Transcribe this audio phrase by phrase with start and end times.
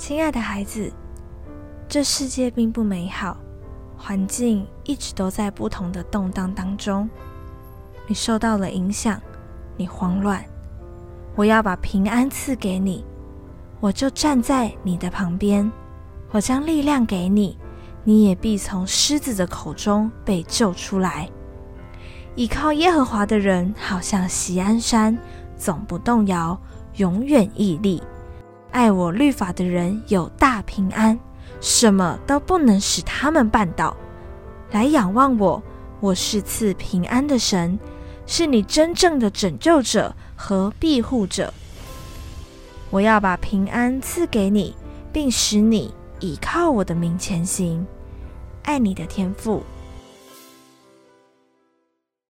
[0.00, 0.90] 亲爱的孩子，
[1.86, 3.36] 这世界并不美好，
[3.98, 7.06] 环境一直都在不同的动荡当中。
[8.06, 9.20] 你受到了影响，
[9.76, 10.42] 你慌乱。
[11.36, 13.04] 我要把平安赐给你，
[13.78, 15.70] 我就站在你的旁边。
[16.30, 17.58] 我将力量给你，
[18.02, 21.28] 你也必从狮子的口中被救出来。
[22.36, 25.18] 倚靠耶和华的人，好像锡安山，
[25.58, 26.58] 总不动摇，
[26.96, 28.02] 永远屹立。
[28.72, 31.18] 爱我律法的人有大平安，
[31.60, 33.96] 什么都不能使他们绊倒。
[34.70, 35.62] 来仰望我，
[35.98, 37.78] 我是赐平安的神，
[38.26, 41.52] 是你真正的拯救者和庇护者。
[42.90, 44.74] 我要把平安赐给你，
[45.12, 47.84] 并使你倚靠我的名前行。
[48.62, 49.64] 爱你的天赋